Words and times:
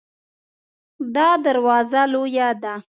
دا 1.15 1.29
دروازه 1.45 2.01
لویه 2.13 2.49
ده 2.61 2.73